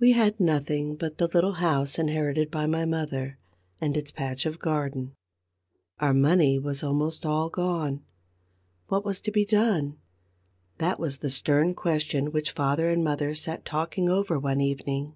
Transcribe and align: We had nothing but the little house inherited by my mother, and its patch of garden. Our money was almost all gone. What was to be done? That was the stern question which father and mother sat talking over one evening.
We 0.00 0.14
had 0.14 0.40
nothing 0.40 0.96
but 0.96 1.18
the 1.18 1.28
little 1.28 1.52
house 1.62 1.96
inherited 1.96 2.50
by 2.50 2.66
my 2.66 2.84
mother, 2.84 3.38
and 3.80 3.96
its 3.96 4.10
patch 4.10 4.44
of 4.46 4.58
garden. 4.58 5.14
Our 6.00 6.12
money 6.12 6.58
was 6.58 6.82
almost 6.82 7.24
all 7.24 7.48
gone. 7.48 8.02
What 8.88 9.04
was 9.04 9.20
to 9.20 9.30
be 9.30 9.44
done? 9.44 9.96
That 10.78 10.98
was 10.98 11.18
the 11.18 11.30
stern 11.30 11.76
question 11.76 12.32
which 12.32 12.50
father 12.50 12.88
and 12.90 13.04
mother 13.04 13.32
sat 13.36 13.64
talking 13.64 14.08
over 14.08 14.40
one 14.40 14.60
evening. 14.60 15.14